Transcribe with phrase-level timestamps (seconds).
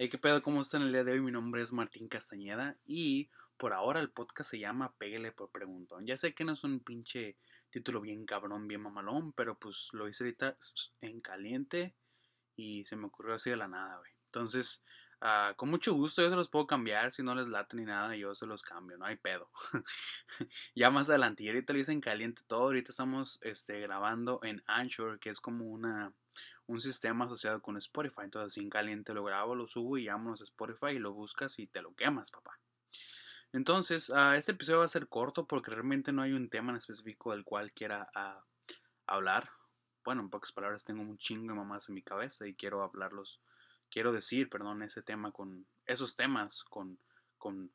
[0.00, 0.40] Hey, ¿qué pedo?
[0.42, 1.20] ¿Cómo están el día de hoy?
[1.20, 6.06] Mi nombre es Martín Castañeda y por ahora el podcast se llama Pégale por Preguntón.
[6.06, 7.36] Ya sé que no es un pinche
[7.70, 10.56] título bien cabrón, bien mamalón, pero pues lo hice ahorita
[11.00, 11.96] en caliente
[12.54, 14.12] y se me ocurrió así de la nada, güey.
[14.26, 14.84] Entonces,
[15.20, 18.14] uh, con mucho gusto yo se los puedo cambiar, si no les late ni nada,
[18.14, 19.50] yo se los cambio, no hay pedo.
[20.76, 24.62] ya más adelante, y ahorita lo hice en caliente todo, ahorita estamos este, grabando en
[24.68, 26.12] Anchor, que es como una
[26.68, 28.22] un sistema asociado con Spotify.
[28.24, 31.66] Entonces, en caliente lo grabo, lo subo y llamamos a Spotify y lo buscas y
[31.66, 32.58] te lo quemas, papá.
[33.52, 36.76] Entonces, uh, este episodio va a ser corto porque realmente no hay un tema en
[36.76, 38.42] específico del cual quiera uh,
[39.06, 39.50] hablar.
[40.04, 43.40] Bueno, en pocas palabras, tengo un chingo de mamás en mi cabeza y quiero hablarlos,
[43.90, 46.98] quiero decir, perdón, ese tema con esos temas con,
[47.38, 47.72] con,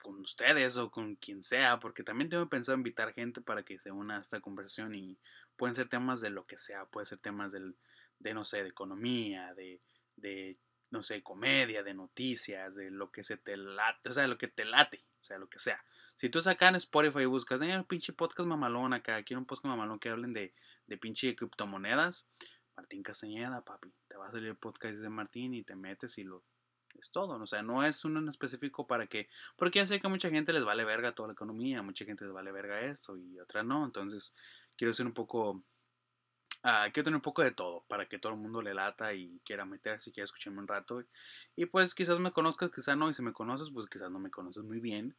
[0.00, 3.90] con ustedes o con quien sea, porque también tengo pensado invitar gente para que se
[3.90, 5.18] una a esta conversación y
[5.56, 7.76] pueden ser temas de lo que sea, puede ser temas del,
[8.18, 9.80] de, no sé, de economía, de,
[10.16, 10.58] de,
[10.90, 14.48] no sé, comedia, de noticias, de lo que se te late, o sea, lo que
[14.48, 15.82] te late, o sea, lo que sea.
[16.16, 19.66] Si tú acá en Spotify y buscas, eh, pinche podcast mamalón acá, quiero un podcast
[19.66, 20.54] mamalón que hablen de,
[20.86, 22.26] de pinche criptomonedas,
[22.76, 26.24] Martín Castañeda, papi, te va a salir el podcast de Martín y te metes y
[26.24, 26.42] lo
[26.98, 30.10] es todo, o sea, no es uno específico para que, porque ya sé que a
[30.10, 33.38] mucha gente les vale verga toda la economía, mucha gente les vale verga esto y
[33.38, 34.34] otra no, entonces
[34.76, 35.62] quiero ser un poco
[36.66, 39.40] Uh, quiero tener un poco de todo para que todo el mundo le lata y
[39.44, 41.04] quiera meterse y quiera escucharme un rato.
[41.54, 43.08] Y pues quizás me conozcas, quizás no.
[43.08, 45.14] Y si me conoces, pues quizás no me conoces muy bien.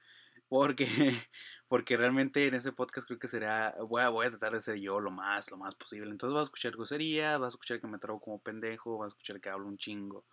[0.49, 0.87] Porque,
[1.69, 4.75] porque realmente en ese podcast creo que será, voy a, voy a tratar de ser
[4.79, 6.11] yo lo más, lo más posible.
[6.11, 9.13] Entonces vas a escuchar grosería, vas a escuchar que me trago como pendejo, vas a
[9.15, 10.25] escuchar que hablo un chingo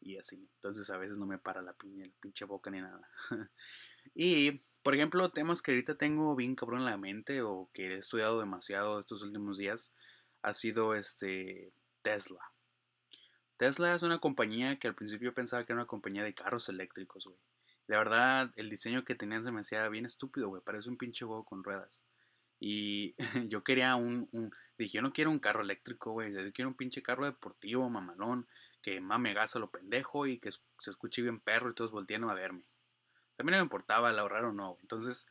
[0.00, 0.36] y así.
[0.54, 3.08] Entonces a veces no me para la piña, el pinche boca ni nada.
[4.14, 7.98] y, por ejemplo, temas que ahorita tengo bien cabrón en la mente o que he
[7.98, 9.92] estudiado demasiado estos últimos días
[10.42, 12.40] ha sido este Tesla.
[13.56, 17.26] Tesla es una compañía que al principio pensaba que era una compañía de carros eléctricos,
[17.26, 17.38] güey.
[17.86, 20.62] La verdad, el diseño que tenían se me hacía bien estúpido, güey.
[20.62, 22.00] Parece un pinche huevo con ruedas.
[22.60, 23.16] Y
[23.50, 24.28] yo quería un,
[24.78, 26.32] Dije, yo no quiero un carro eléctrico, güey.
[26.32, 28.46] Yo quiero un pinche carro deportivo, mamalón.
[28.80, 32.32] Que mame gas lo pendejo y que se escuche bien perro y todos voltean a
[32.32, 32.64] verme.
[33.36, 34.78] También me importaba el ahorrar o no.
[34.80, 35.26] Entonces,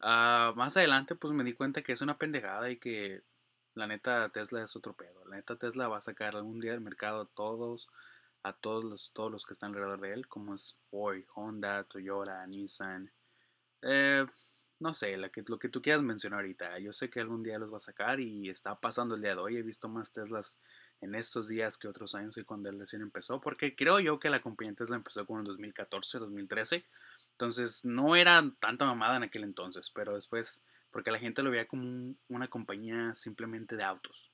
[0.00, 3.22] uh, más adelante, pues me di cuenta que es una pendejada y que
[3.74, 5.24] la neta Tesla es otro pedo.
[5.26, 7.88] La neta Tesla va a sacar algún día del mercado a todos,
[8.42, 12.46] a todos los, todos los que están alrededor de él, como es Ford, Honda, Toyota,
[12.46, 13.10] Nissan.
[13.82, 14.26] Eh,
[14.80, 16.78] no sé, que, lo que tú quieras mencionar ahorita.
[16.78, 19.40] Yo sé que algún día los va a sacar y está pasando el día de
[19.40, 19.56] hoy.
[19.56, 20.58] He visto más Teslas
[21.02, 24.30] en estos días que otros años y cuando él recién empezó, porque creo yo que
[24.30, 26.84] la compañía Tesla empezó como en 2014, 2013.
[27.32, 31.68] Entonces no era tanta mamada en aquel entonces, pero después porque la gente lo veía
[31.68, 34.30] como una compañía simplemente de autos.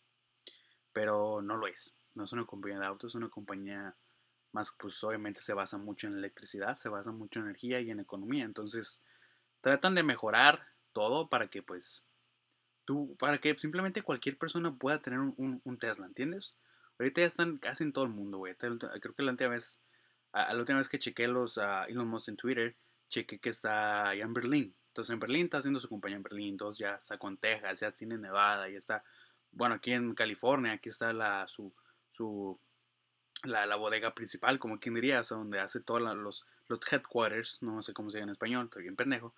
[0.92, 1.94] Pero no lo es.
[2.14, 3.94] No es una compañía de autos, es una compañía
[4.52, 8.00] más, pues obviamente se basa mucho en electricidad, se basa mucho en energía y en
[8.00, 8.44] economía.
[8.44, 9.02] Entonces,
[9.60, 12.04] tratan de mejorar todo para que, pues,
[12.86, 16.56] tú, para que simplemente cualquier persona pueda tener un, Tesla, ¿entiendes?
[16.98, 18.54] Ahorita ya están casi en todo el mundo, güey.
[18.56, 18.78] Creo
[19.14, 19.82] que la última vez,
[20.32, 22.76] la última vez que chequé los uh, Elon Musk en Twitter,
[23.10, 24.76] chequé que está allá en Berlín.
[24.96, 27.92] Entonces en Berlín está haciendo su compañía en Berlín, dos ya sacó en Texas, ya
[27.92, 29.04] tiene Nevada, ya está,
[29.52, 31.70] bueno, aquí en California, aquí está la, su,
[32.12, 32.58] su,
[33.44, 37.92] la, bodega principal, como quien diría, o donde hace todos los, los headquarters, no sé
[37.92, 39.34] cómo se llama en español, estoy bien pendejo,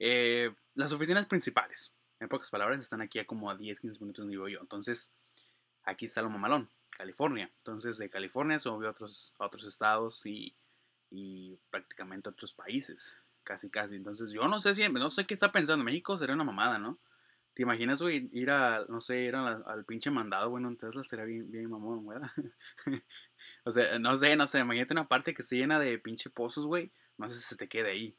[0.00, 4.24] eh, las oficinas principales, en pocas palabras, están aquí a como a 10, 15 minutos
[4.24, 5.12] donde vivo yo, entonces
[5.84, 10.26] aquí está lo mamalón, California, entonces de California se movió a otros, a otros estados
[10.26, 10.56] y,
[11.12, 13.94] y prácticamente a otros países casi, casi.
[13.94, 15.84] Entonces, yo no sé si, no sé qué está pensando.
[15.84, 16.98] México sería una mamada, ¿no?
[17.54, 21.24] ¿Te imaginas, güey, ir a, no sé, ir al pinche mandado, güey, en Tesla sería
[21.24, 22.18] bien, bien mamón, güey.
[23.64, 26.66] o sea, no sé, no sé, imagínate una parte que se llena de pinche pozos,
[26.66, 26.92] güey.
[27.16, 28.18] No sé si se te quede ahí.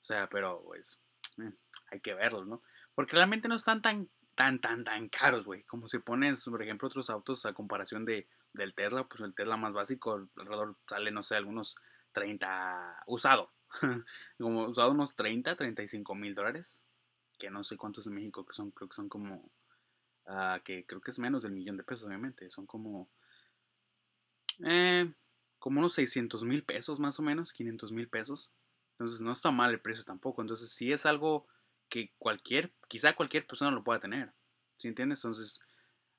[0.00, 0.98] O sea, pero, pues,
[1.38, 1.52] eh,
[1.90, 2.62] hay que verlo, ¿no?
[2.94, 5.64] Porque realmente no están tan, tan, tan, tan caros, güey.
[5.64, 9.58] Como si pones, por ejemplo, otros autos a comparación de, del Tesla, pues el Tesla
[9.58, 11.76] más básico, alrededor sale, no sé, algunos
[12.12, 13.52] 30 usado,
[14.38, 16.82] como usado unos 30, 35 mil dólares.
[17.38, 19.50] Que no sé cuántos en México, que son, creo que son como.
[20.26, 22.50] Uh, que creo que es menos del millón de pesos, obviamente.
[22.50, 23.08] Son como.
[24.64, 25.12] Eh,
[25.58, 28.50] como unos 600 mil pesos más o menos, 500 mil pesos.
[28.92, 30.42] Entonces no está mal el precio tampoco.
[30.42, 31.46] Entonces sí es algo
[31.88, 34.32] que cualquier, quizá cualquier persona lo pueda tener.
[34.76, 35.18] ¿Sí entiendes?
[35.20, 35.60] Entonces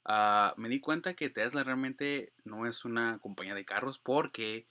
[0.06, 4.68] uh, me di cuenta que Tesla realmente no es una compañía de carros porque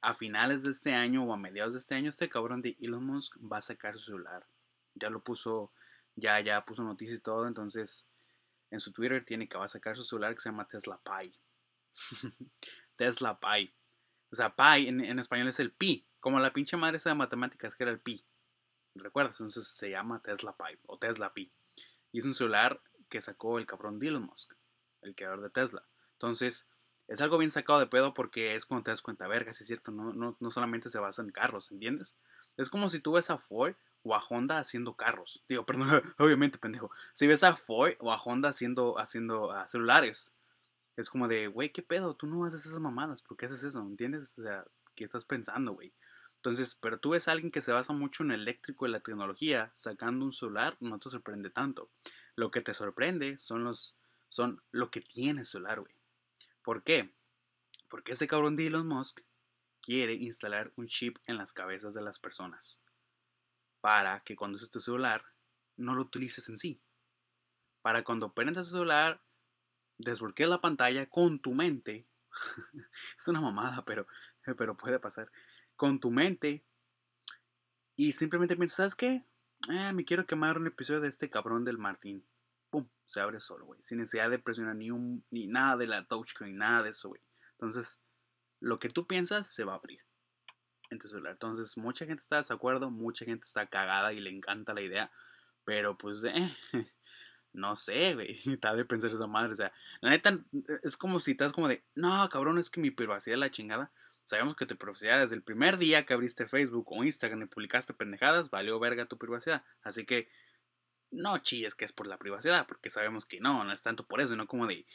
[0.00, 3.04] a finales de este año o a mediados de este año, este cabrón de Elon
[3.04, 4.46] Musk va a sacar su celular.
[4.94, 5.72] Ya lo puso,
[6.14, 8.08] ya, ya puso noticias y todo, entonces
[8.70, 11.34] en su Twitter tiene que va a sacar su celular que se llama Tesla Pi.
[12.96, 13.72] Tesla Pi.
[14.30, 17.14] O sea, pi en, en español es el pi, como la pinche madre esa de
[17.14, 18.24] matemáticas que era el pi.
[18.94, 19.40] ¿Recuerdas?
[19.40, 21.52] Entonces se llama Tesla Pi o Tesla Pi.
[22.12, 24.52] Y es un celular que sacó el cabrón de Elon Musk,
[25.02, 25.86] el creador de Tesla.
[26.12, 26.68] Entonces,
[27.08, 29.68] es algo bien sacado de pedo porque es cuando te das cuenta, verga, si es
[29.68, 32.16] cierto, no, no, no solamente se basa en carros, ¿entiendes?
[32.56, 35.42] Es como si tú ves a Ford o a Honda haciendo carros.
[35.48, 36.90] Digo, perdón, obviamente, pendejo.
[37.12, 40.34] Si ves a Ford o a Honda haciendo, haciendo uh, celulares,
[40.96, 42.14] es como de, güey, ¿qué pedo?
[42.14, 43.80] Tú no haces esas mamadas, ¿por qué haces eso?
[43.80, 44.30] ¿Entiendes?
[44.38, 44.64] O sea,
[44.94, 45.92] ¿qué estás pensando, güey?
[46.36, 49.00] Entonces, pero tú ves a alguien que se basa mucho en el eléctrico y la
[49.00, 51.90] tecnología, sacando un celular, no te sorprende tanto.
[52.36, 53.96] Lo que te sorprende son los,
[54.28, 55.95] son lo que tiene el celular, güey.
[56.66, 57.14] ¿Por qué?
[57.88, 59.20] Porque ese cabrón de Elon Musk
[59.80, 62.80] quiere instalar un chip en las cabezas de las personas
[63.80, 65.24] para que cuando uses tu celular
[65.76, 66.82] no lo utilices en sí.
[67.82, 69.22] Para cuando prendas tu celular,
[69.98, 72.08] desbloquees la pantalla con tu mente.
[73.16, 74.08] es una mamada, pero,
[74.58, 75.30] pero puede pasar.
[75.76, 76.64] Con tu mente.
[77.94, 79.24] Y simplemente piensas, ¿sabes qué?
[79.70, 82.26] Eh, me quiero quemar un episodio de este cabrón del Martín.
[83.06, 83.80] Se abre solo, güey.
[83.82, 87.20] Sin necesidad de presionar ni, un, ni nada de la touchscreen, nada de eso, güey.
[87.52, 88.02] Entonces,
[88.60, 90.00] lo que tú piensas se va a abrir
[90.90, 91.32] en tu celular.
[91.32, 95.10] Entonces, mucha gente está de acuerdo, mucha gente está cagada y le encanta la idea,
[95.64, 96.54] pero pues, eh,
[97.52, 100.38] no sé, güey, está de pensar esa madre, o sea, la neta,
[100.82, 103.90] es como si estás como de, no, cabrón, es que mi privacidad es la chingada.
[104.24, 107.94] Sabemos que tu privacidad desde el primer día que abriste Facebook o Instagram y publicaste
[107.94, 109.62] pendejadas, valió verga tu privacidad.
[109.82, 110.28] Así que
[111.10, 114.20] no chilles que es por la privacidad, porque sabemos que no, no es tanto por
[114.20, 114.86] eso, no como de,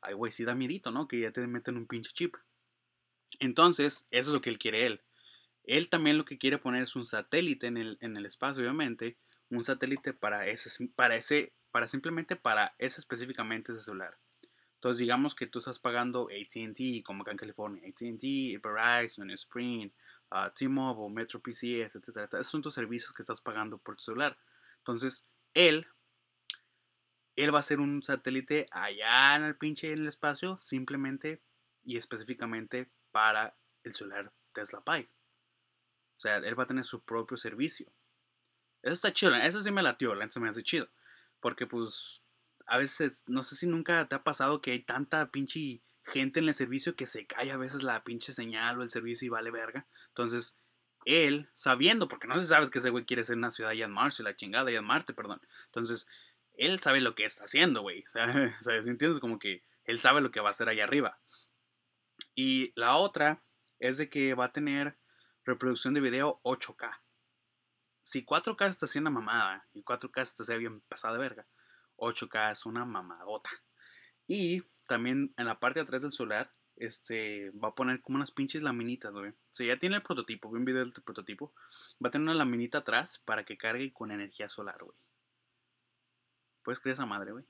[0.00, 1.08] ay, güey, sí da miedito, ¿no?
[1.08, 2.36] Que ya te meten un pinche chip.
[3.40, 5.00] Entonces, eso es lo que él quiere él.
[5.64, 9.16] Él también lo que quiere poner es un satélite en el, en el espacio, obviamente.
[9.50, 14.18] Un satélite para ese, para ese, para simplemente para ese específicamente ese celular.
[14.74, 19.94] Entonces, digamos que tú estás pagando ATT, como acá en California, ATT, Verizon, Sprint,
[20.30, 22.28] uh, T-Mobile, Metro PCS, etc.
[22.34, 24.36] Esos son tus servicios que estás pagando por tu celular.
[24.78, 25.86] Entonces, él,
[27.36, 31.42] él va a ser un satélite allá en el pinche en el espacio, simplemente
[31.82, 35.08] y específicamente para el celular Tesla Pi.
[36.16, 37.92] O sea, él va a tener su propio servicio.
[38.82, 40.88] Eso está chido, eso sí me latió, la me hace chido.
[41.40, 42.22] Porque pues
[42.66, 46.48] a veces, no sé si nunca te ha pasado que hay tanta pinche gente en
[46.48, 49.50] el servicio que se cae a veces la pinche señal o el servicio y vale
[49.50, 49.86] verga.
[50.08, 50.58] Entonces,
[51.04, 53.92] él, sabiendo, porque no se sabe que ese güey quiere ser una ciudad allá en
[53.92, 55.40] Marte, la chingada allá en Marte, perdón.
[55.66, 56.08] Entonces,
[56.56, 58.04] él sabe lo que está haciendo, güey.
[58.04, 58.24] O sea,
[58.84, 59.20] ¿entiendes?
[59.20, 61.18] Como que él sabe lo que va a hacer allá arriba.
[62.34, 63.42] Y la otra
[63.78, 64.96] es de que va a tener
[65.44, 66.98] reproducción de video 8K.
[68.02, 71.46] Si 4K está haciendo mamada y 4K está bien pasada de verga,
[71.96, 73.50] 8K es una mamadota.
[74.26, 78.30] Y también en la parte de atrás del celular, este, va a poner como unas
[78.30, 79.30] pinches laminitas, güey.
[79.30, 81.52] O sea, ya tiene el prototipo, vi un video del prototipo.
[82.02, 84.96] Va a tener una laminita atrás para que cargue con energía solar, güey.
[86.62, 87.44] Puedes creer esa madre, güey.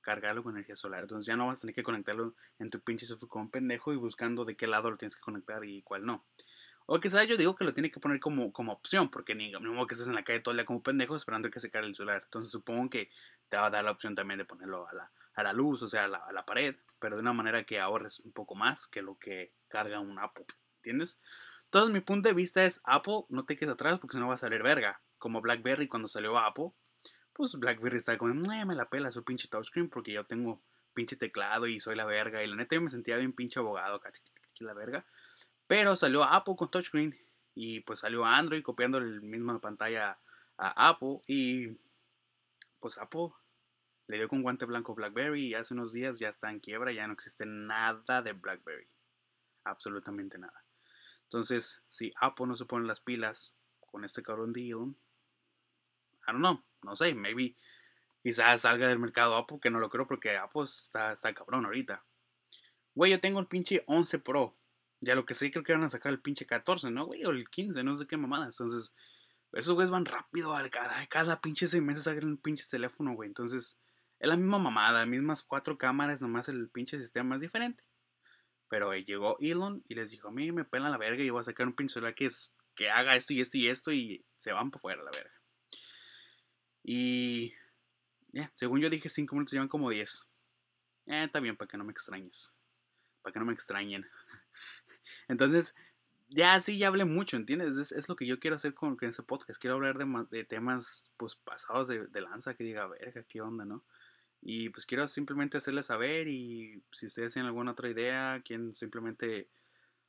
[0.00, 1.02] Cargarlo con energía solar.
[1.02, 3.92] Entonces ya no vas a tener que conectarlo en tu pinche software como un pendejo
[3.92, 6.24] y buscando de qué lado lo tienes que conectar y cuál no.
[6.86, 9.86] O quizás yo digo que lo tiene que poner como, como opción, porque ni, modo
[9.86, 11.96] que estés en la calle todo el día como pendejo esperando que se cargue el
[11.96, 12.22] celular.
[12.24, 13.10] Entonces supongo que
[13.48, 15.88] te va a dar la opción también de ponerlo a la, a la luz, o
[15.88, 19.02] sea, a la, a pared, pero de una manera que ahorres un poco más que
[19.02, 20.46] lo que carga un Apple,
[20.76, 21.20] ¿entiendes?
[21.64, 24.34] Entonces mi punto de vista es Apple, no te quedes atrás porque si no va
[24.34, 25.00] a salir verga.
[25.18, 26.70] Como BlackBerry cuando salió Apple,
[27.32, 30.62] pues BlackBerry está como, me la pela su pinche touchscreen porque yo tengo
[30.92, 32.44] pinche teclado y soy la verga.
[32.44, 34.22] Y la neta yo me sentía bien pinche abogado, casi
[34.60, 35.04] la verga.
[35.66, 37.18] Pero salió Apple con touchscreen
[37.54, 40.18] y pues salió Android copiando la misma pantalla
[40.56, 41.76] a Apple y
[42.78, 43.30] pues Apple
[44.06, 47.06] le dio con guante blanco BlackBerry y hace unos días ya está en quiebra, ya
[47.06, 48.88] no existe nada de BlackBerry.
[49.64, 50.64] Absolutamente nada.
[51.24, 54.96] Entonces, si Apple no se pone las pilas con este cabrón de Elon,
[56.26, 57.56] I don't know, no sé, maybe
[58.22, 62.04] quizás salga del mercado Apple, que no lo creo porque Apple está, está cabrón ahorita.
[62.94, 64.56] Güey, yo tengo el pinche 11 Pro
[65.04, 67.24] ya lo que sé, creo que van a sacar el pinche 14, ¿no, güey?
[67.24, 68.46] O el 15, no sé qué mamada.
[68.46, 68.94] Entonces,
[69.52, 73.28] esos güeyes van rápido, cada, cada pinche seis meses sacan un pinche teléfono, güey.
[73.28, 73.78] Entonces,
[74.24, 77.84] es la misma mamada, mismas cuatro cámaras, nomás el pinche sistema es diferente.
[78.68, 81.40] Pero eh, llegó Elon y les dijo, a mí me pelan la verga y voy
[81.40, 84.52] a sacar un pinche que, es, que haga esto y esto y esto y se
[84.52, 85.42] van para afuera la verga.
[86.82, 87.52] Y,
[88.54, 90.26] según yo dije 5 minutos, llevan como 10.
[91.06, 92.56] Eh, está bien, para que no me extrañes.
[93.20, 94.06] Para que no me extrañen.
[95.28, 95.74] Entonces,
[96.28, 97.92] ya sí, ya hablé mucho, ¿entiendes?
[97.92, 99.60] Es, lo que yo quiero hacer con, con ese podcast.
[99.60, 103.66] Quiero hablar de, de temas, pues, pasados de, de, lanza, que diga, verga, qué onda,
[103.66, 103.84] ¿no?
[104.46, 109.48] Y pues quiero simplemente hacerles saber y si ustedes tienen alguna otra idea, quieren simplemente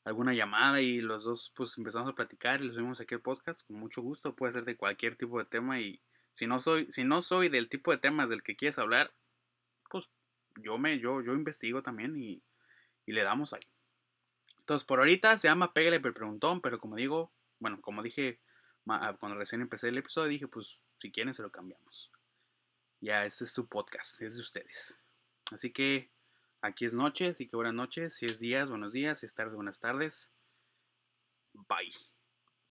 [0.03, 3.65] alguna llamada y los dos pues empezamos a platicar y les subimos aquí el podcast
[3.65, 4.35] con mucho gusto.
[4.35, 6.01] Puede ser de cualquier tipo de tema y
[6.33, 9.13] si no soy, si no soy del tipo de temas del que quieres hablar,
[9.89, 10.09] pues
[10.57, 12.43] yo me, yo, yo investigo también y,
[13.05, 13.61] y le damos ahí.
[14.59, 18.41] Entonces por ahorita se llama Pégale per Preguntón, pero como digo, bueno, como dije
[18.83, 22.11] cuando recién empecé el episodio, dije pues si quieren se lo cambiamos.
[23.01, 24.99] Ya este es su podcast, es de ustedes.
[25.51, 26.11] Así que
[26.61, 28.15] aquí es noche, así que buenas noches.
[28.15, 29.19] Si es días, buenos días.
[29.19, 30.31] Si es tarde, buenas tardes.
[31.53, 32.14] Bye.